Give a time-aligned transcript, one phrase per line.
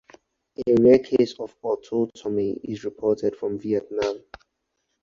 [0.65, 4.23] A rare case of autotomy is reported from Vietnam.